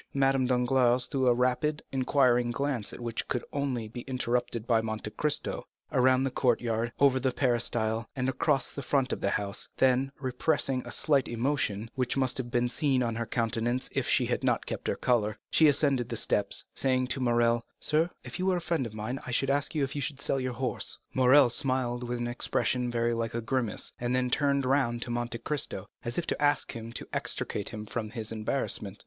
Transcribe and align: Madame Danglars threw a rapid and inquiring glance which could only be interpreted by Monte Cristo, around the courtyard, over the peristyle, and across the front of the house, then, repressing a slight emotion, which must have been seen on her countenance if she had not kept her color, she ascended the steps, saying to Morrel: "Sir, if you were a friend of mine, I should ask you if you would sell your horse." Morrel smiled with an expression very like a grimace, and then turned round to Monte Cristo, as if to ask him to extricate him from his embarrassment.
Madame 0.15 0.47
Danglars 0.47 1.05
threw 1.05 1.27
a 1.27 1.33
rapid 1.35 1.83
and 1.93 1.99
inquiring 2.01 2.49
glance 2.49 2.91
which 2.91 3.27
could 3.27 3.45
only 3.53 3.87
be 3.87 4.03
interpreted 4.07 4.65
by 4.65 4.81
Monte 4.81 5.11
Cristo, 5.11 5.67
around 5.91 6.23
the 6.23 6.31
courtyard, 6.31 6.91
over 6.99 7.19
the 7.19 7.31
peristyle, 7.31 8.07
and 8.15 8.27
across 8.27 8.71
the 8.71 8.81
front 8.81 9.13
of 9.13 9.21
the 9.21 9.29
house, 9.29 9.69
then, 9.77 10.11
repressing 10.19 10.81
a 10.87 10.91
slight 10.91 11.27
emotion, 11.27 11.91
which 11.93 12.17
must 12.17 12.39
have 12.39 12.49
been 12.49 12.67
seen 12.67 13.03
on 13.03 13.13
her 13.13 13.27
countenance 13.27 13.89
if 13.93 14.09
she 14.09 14.25
had 14.25 14.43
not 14.43 14.65
kept 14.65 14.87
her 14.87 14.95
color, 14.95 15.37
she 15.51 15.67
ascended 15.67 16.09
the 16.09 16.17
steps, 16.17 16.65
saying 16.73 17.05
to 17.05 17.19
Morrel: 17.19 17.63
"Sir, 17.79 18.09
if 18.23 18.39
you 18.39 18.47
were 18.47 18.57
a 18.57 18.59
friend 18.59 18.87
of 18.87 18.95
mine, 18.95 19.19
I 19.27 19.29
should 19.29 19.51
ask 19.51 19.75
you 19.75 19.83
if 19.83 19.95
you 19.95 20.01
would 20.09 20.19
sell 20.19 20.39
your 20.39 20.53
horse." 20.53 20.97
Morrel 21.13 21.51
smiled 21.51 22.09
with 22.09 22.17
an 22.17 22.27
expression 22.27 22.89
very 22.89 23.13
like 23.13 23.35
a 23.35 23.41
grimace, 23.41 23.93
and 23.99 24.15
then 24.15 24.31
turned 24.31 24.65
round 24.65 25.03
to 25.03 25.11
Monte 25.11 25.37
Cristo, 25.37 25.85
as 26.03 26.17
if 26.17 26.25
to 26.25 26.41
ask 26.41 26.71
him 26.71 26.91
to 26.93 27.07
extricate 27.13 27.69
him 27.69 27.85
from 27.85 28.09
his 28.09 28.31
embarrassment. 28.31 28.97